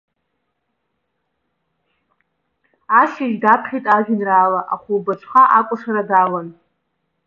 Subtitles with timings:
[2.99, 6.47] Ашьыжь даԥхьеит ажәеинраала, ахәылбыҽха акәашара далан.